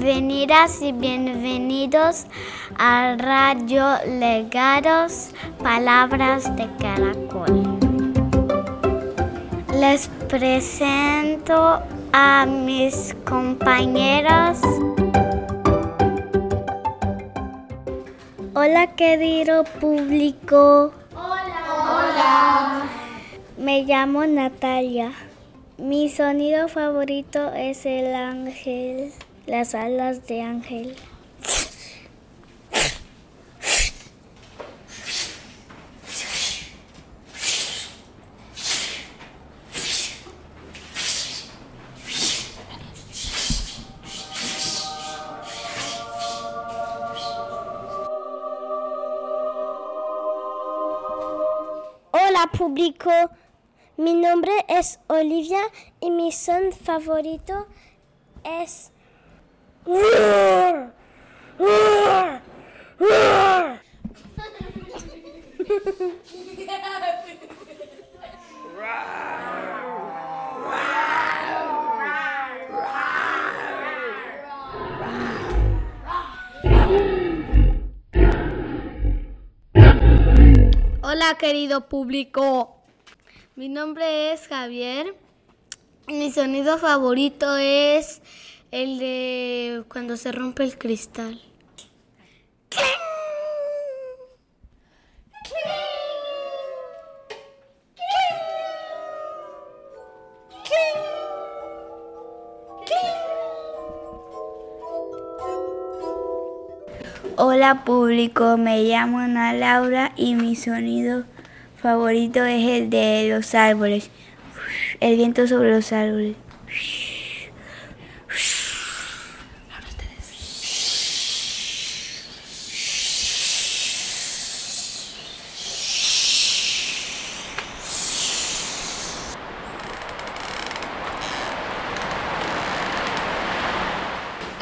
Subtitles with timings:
[0.00, 2.24] Bienvenidas y bienvenidos
[2.78, 5.28] a Radio Legados
[5.62, 7.78] Palabras de Caracol.
[9.74, 11.82] Les presento
[12.14, 14.60] a mis compañeros.
[18.54, 20.94] Hola querido público.
[21.14, 21.60] Hola.
[21.78, 22.82] Hola.
[23.58, 25.12] Me llamo Natalia.
[25.76, 29.12] Mi sonido favorito es el ángel,
[29.46, 30.96] las alas de ángel.
[52.12, 53.10] Hola público,
[53.96, 55.60] mi nombre es Olivia
[56.00, 57.66] y mi son favorito
[58.44, 58.92] es...
[81.02, 82.76] Hola querido público,
[83.56, 85.16] mi nombre es Javier.
[86.06, 88.20] Mi sonido favorito es
[88.70, 91.40] el de cuando se rompe el cristal.
[107.36, 111.24] Hola público, me llamo Ana Laura y mi sonido
[111.80, 114.10] favorito es el de los árboles.
[115.00, 116.36] El viento sobre los árboles.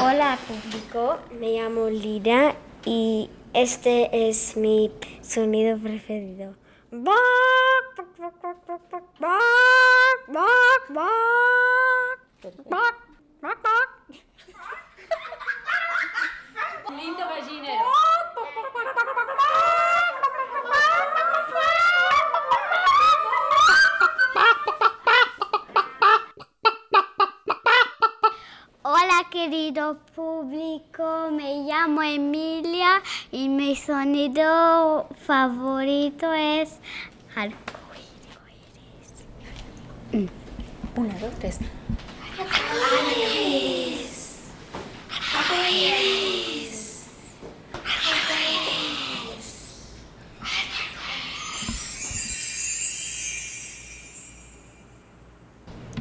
[0.00, 2.54] Hola público, me llamo Lina
[2.84, 4.92] y este es mi
[5.22, 6.54] sonido preferido.
[16.90, 18.17] Lindo gallinero.
[29.38, 33.00] Querido público, me llamo Emilia
[33.30, 36.80] y mi sonido favorito es
[37.36, 37.54] arcoíris.
[40.96, 41.60] Una, dos, tres.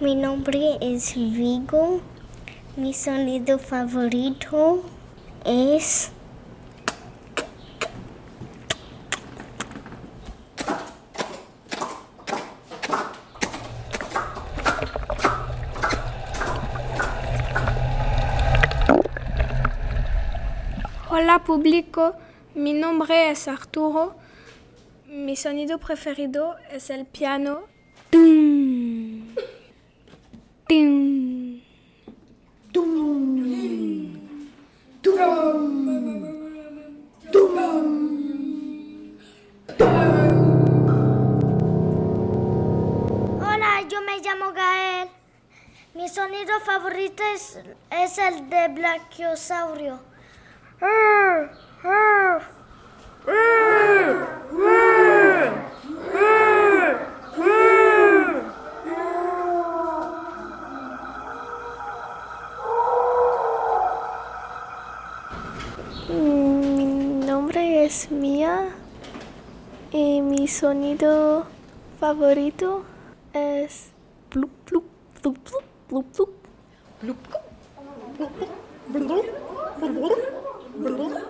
[0.00, 2.13] Mi nombre es Vigo.
[2.76, 4.82] Mi sonido favorito
[5.44, 6.10] es
[21.08, 22.16] Hola público,
[22.56, 24.16] mi nombre es Arturo.
[25.06, 27.73] Mi sonido preferido es el piano.
[66.08, 66.84] Mi
[67.24, 68.68] nombre es Mia
[69.92, 71.46] y mi sonido
[72.00, 72.84] favorito
[80.76, 81.23] Están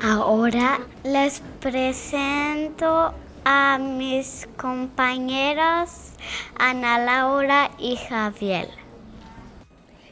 [0.00, 3.12] Ahora les presento
[3.44, 6.12] a mis compañeros
[6.56, 8.68] Ana Laura y Javier.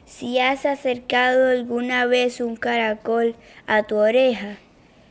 [0.05, 3.37] Si has acercado alguna vez un caracol
[3.69, 4.56] a tu oreja,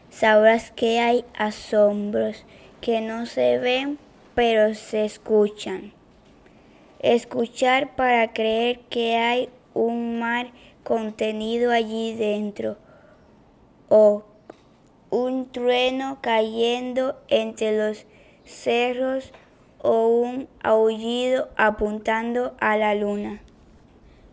[0.09, 2.43] sabrás que hay asombros
[2.81, 3.97] que no se ven
[4.33, 5.93] pero se escuchan.
[6.99, 10.47] Escuchar para creer que hay un mar
[10.83, 12.75] contenido allí dentro
[13.87, 14.34] o
[15.15, 18.05] un trueno cayendo entre los
[18.43, 19.31] cerros
[19.81, 23.41] o un aullido apuntando a la luna.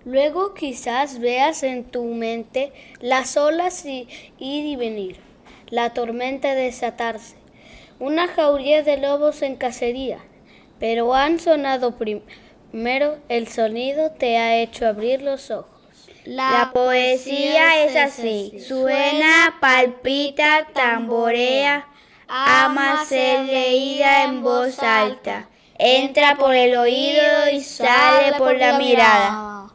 [0.05, 4.09] Luego quizás veas en tu mente las olas ir
[4.39, 5.19] y venir,
[5.71, 7.37] la tormenta desatarse,
[8.01, 10.19] una jauría de lobos en cacería,
[10.81, 15.72] pero han sonado primero, el sonido te ha hecho abrir los ojos.
[16.25, 21.89] La, poesía es así, suena, palpita, tamborea,
[22.29, 29.69] ama ser leída en voz alta, entra por el oído y sale por la mirada.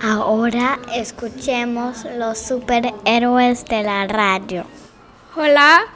[0.00, 4.64] Ahora escuchemos los superhéroes de la radio.
[5.34, 5.86] Hola,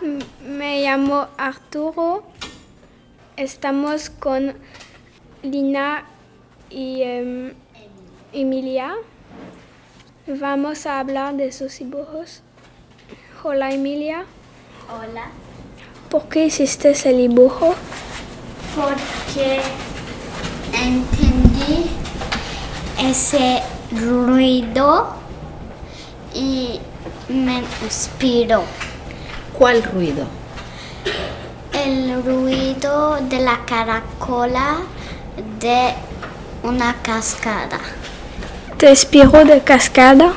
[0.43, 2.25] me llamo Arturo.
[3.38, 4.52] Estamos con
[5.44, 6.06] Lina
[6.70, 7.50] y um,
[8.32, 8.96] Emilia.
[10.26, 12.43] Vamos a hablar de sus dibujos.
[13.44, 14.25] Hola Emilia.
[14.90, 15.31] Hola.
[16.11, 17.76] ¿Por qué hiciste ese dibujo?
[18.75, 19.61] Porque
[20.73, 21.87] entendí
[23.00, 23.62] ese
[23.93, 25.14] ruido
[26.35, 26.81] y
[27.29, 28.64] me inspiró.
[29.56, 30.26] ¿Cuál ruido?
[31.88, 34.76] El ruido de la caracola
[35.58, 35.94] de
[36.62, 37.79] una cascada.
[38.76, 40.35] ¿Te inspiró de cascada?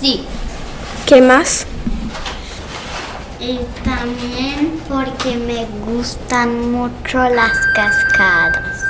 [0.00, 0.24] Sí.
[1.04, 1.66] ¿Qué más?
[3.38, 8.84] Y también porque me gustan mucho las cascadas.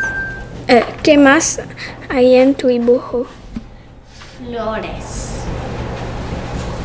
[0.69, 1.61] Eh, ¿Qué más
[2.09, 3.27] hay en tu dibujo?
[4.39, 5.41] Flores.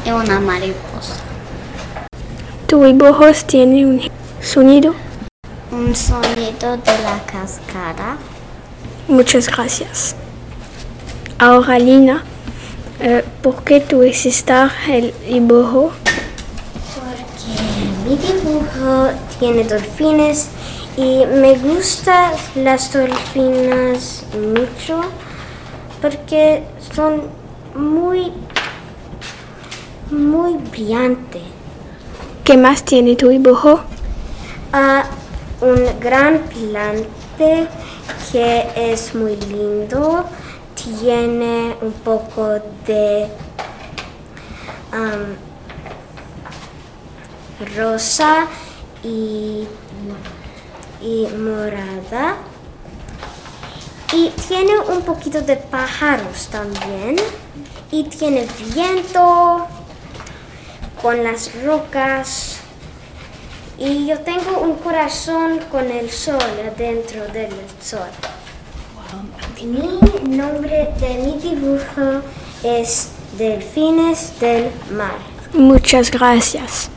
[0.03, 1.17] Y una mariposa.
[2.65, 4.93] ¿Tu dibujos tiene un sonido?
[5.71, 8.17] Un sonido de la cascada.
[9.07, 10.15] Muchas gracias.
[11.37, 12.23] Ahora Lina,
[12.99, 14.53] eh, ¿por qué tú hiciste
[14.89, 15.91] el dibujo?
[16.95, 19.09] Porque mi dibujo
[19.39, 20.49] tiene delfines
[20.97, 25.01] y me gustan las delfinas mucho
[26.01, 26.63] porque
[26.93, 27.21] son
[27.75, 28.31] muy,
[30.11, 31.41] muy brillantes.
[32.43, 33.81] ¿Qué más tiene tu dibujo?
[34.71, 35.03] Ah,
[35.61, 37.67] un gran plante
[38.31, 40.25] que es muy lindo,
[40.75, 43.27] tiene un poco de
[47.75, 48.47] rosa
[49.03, 49.67] y,
[51.01, 52.37] y morada.
[54.11, 57.15] Y tiene un poquito de pájaros también.
[57.91, 59.67] Y tiene viento
[61.01, 62.59] con las rocas.
[63.81, 67.49] Y yo tengo un corazón con el sol adentro del
[67.81, 68.09] sol.
[69.63, 72.21] Mi nombre de mi dibujo
[72.61, 75.15] es Delfines del Mar.
[75.53, 76.89] Muchas gracias.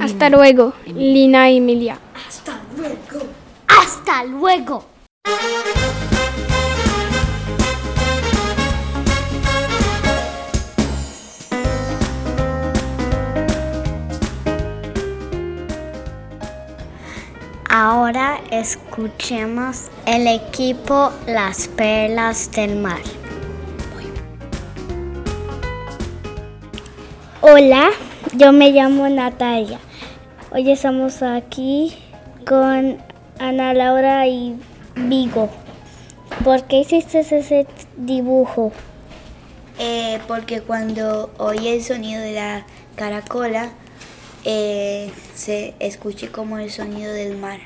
[0.00, 1.98] Hasta luego, Lina y Emilia.
[3.66, 4.86] ¡Hasta luego!
[17.80, 22.98] Ahora escuchemos el equipo Las Perlas del Mar.
[27.40, 27.90] Hola,
[28.34, 29.78] yo me llamo Natalia.
[30.50, 31.96] Hoy estamos aquí
[32.44, 32.98] con
[33.38, 34.56] Ana Laura y
[34.96, 35.48] Vigo.
[36.42, 38.72] ¿Por qué hiciste ese dibujo?
[39.78, 42.66] Eh, porque cuando oí el sonido de la
[42.96, 43.70] caracola,
[44.44, 47.60] eh, se escuché como el sonido del mar.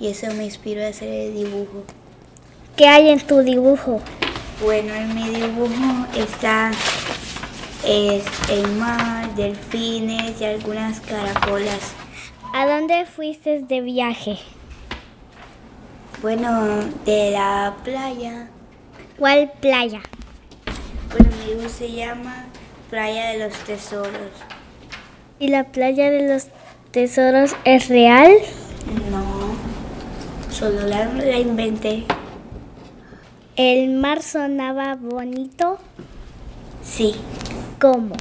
[0.00, 1.84] Y eso me inspiró a hacer el dibujo.
[2.76, 4.00] ¿Qué hay en tu dibujo?
[4.62, 6.70] Bueno, en mi dibujo está
[7.84, 11.92] es el mar, delfines y algunas caracolas.
[12.54, 14.38] ¿A dónde fuiste de viaje?
[16.20, 18.48] Bueno, de la playa.
[19.18, 20.00] ¿Cuál playa?
[21.10, 22.46] Bueno, mi dibujo se llama
[22.88, 24.30] Playa de los Tesoros.
[25.42, 26.46] ¿Y la playa de los
[26.92, 28.30] tesoros es real?
[29.10, 29.24] No,
[30.52, 32.04] solo la, la inventé.
[33.56, 35.78] ¿El mar sonaba bonito?
[36.84, 37.16] Sí.
[37.80, 38.14] ¿Cómo?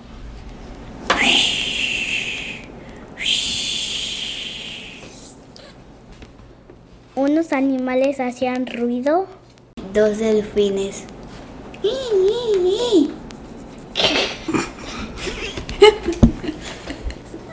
[7.13, 9.27] ¿Unos animales hacían ruido?
[9.93, 11.03] Dos delfines.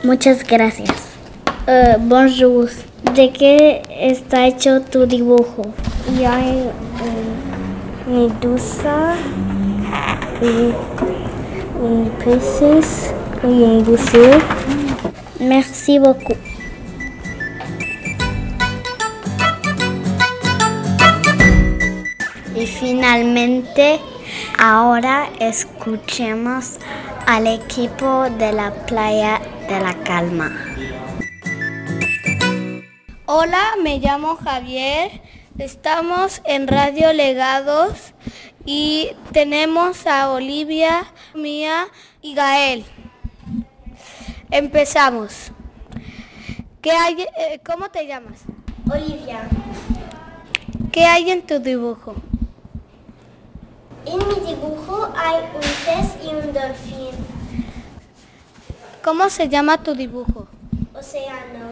[0.01, 1.09] Muchas gracias.
[1.67, 2.69] Eh, bonjour.
[3.15, 5.61] ¿De qué está hecho tu dibujo?
[6.17, 6.69] Y hay
[8.07, 9.15] una medusa,
[10.41, 10.73] un,
[11.83, 13.13] un peces
[13.43, 14.39] y un buceo.
[15.41, 16.37] Merci beaucoup.
[22.55, 23.99] Y finalmente,
[24.57, 26.77] ahora escuchemos
[27.27, 30.51] al equipo de la playa de la calma.
[33.27, 35.21] Hola, me llamo Javier.
[35.59, 38.13] Estamos en Radio Legados
[38.65, 41.87] y tenemos a Olivia, Mía
[42.21, 42.83] y Gael.
[44.49, 45.51] Empezamos.
[46.81, 48.41] ¿Qué hay, eh, ¿Cómo te llamas?
[48.91, 49.47] Olivia,
[50.91, 52.15] ¿Qué hay en tu dibujo?
[54.05, 57.38] en mi dibujo hay un pez y un delfín.
[59.09, 60.45] ¿Cómo se llama tu dibujo?
[60.93, 61.65] Océano.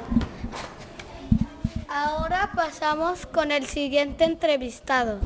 [1.88, 5.20] Ahora pasamos con el siguiente entrevistado.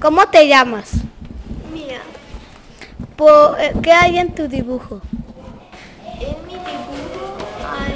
[0.00, 0.92] ¿Cómo te llamas?
[1.70, 2.00] Mira,
[3.18, 5.02] Po- eh, ¿Qué hay en tu dibujo?
[6.18, 7.36] en mi dibujo
[7.76, 7.92] hay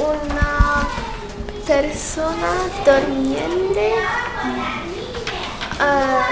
[0.00, 0.88] una
[1.66, 2.52] persona
[2.86, 3.92] durmiente.
[5.78, 6.26] Ah,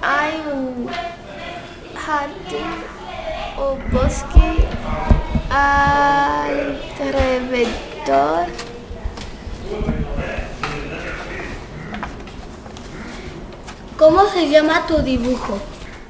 [0.00, 0.88] hay un
[1.96, 2.85] jardín
[3.58, 4.68] o bosque
[7.20, 7.66] alrededor.
[13.98, 15.58] ¿Cómo se llama tu dibujo?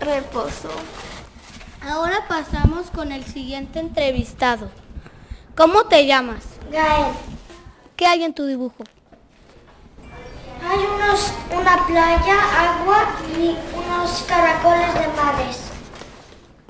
[0.00, 0.71] Reposo.
[1.88, 4.69] Ahora pasamos con el siguiente entrevistado.
[5.57, 6.45] ¿Cómo te llamas?
[6.71, 7.12] Gael,
[7.95, 8.83] ¿Qué hay en tu dibujo?
[10.69, 13.05] hay unos, una playa, agua
[13.38, 15.36] y unos caracoles de mares.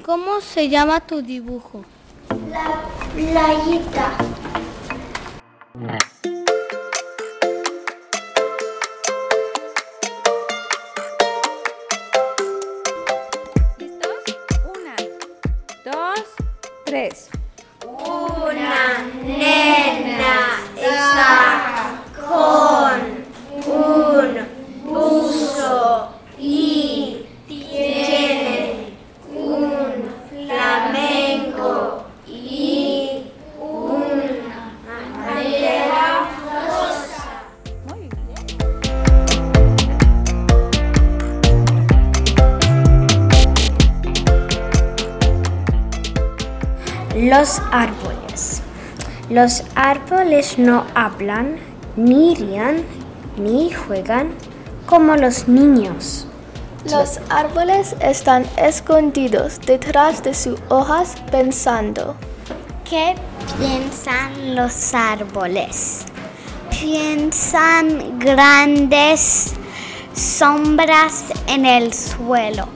[0.06, 1.84] ¿Cómo se llama tu dibujo?
[2.48, 2.80] La
[3.12, 4.12] playita.
[49.36, 51.56] Los árboles no hablan,
[51.94, 52.76] ni rían,
[53.36, 54.30] ni juegan
[54.86, 56.26] como los niños.
[56.90, 62.16] Los árboles están escondidos detrás de sus hojas pensando.
[62.88, 63.14] ¿Qué
[63.58, 66.06] piensan los árboles?
[66.70, 69.52] Piensan grandes
[70.14, 72.75] sombras en el suelo.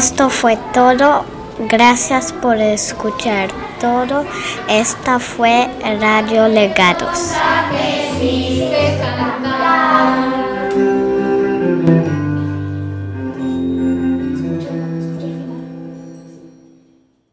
[0.00, 1.26] Esto fue todo.
[1.68, 4.24] Gracias por escuchar todo.
[4.66, 5.68] Esta fue
[6.00, 7.34] Radio Legados.